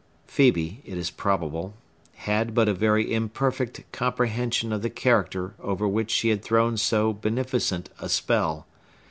[0.27, 1.75] Phœbe, it is probable,
[2.15, 7.13] had but a very imperfect comprehension of the character over which she had thrown so
[7.13, 8.65] beneficent a spell.